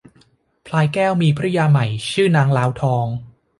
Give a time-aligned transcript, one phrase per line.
[0.67, 3.05] พลายแก้วมีภรรยาใหม่ชื่อนางลาวทอง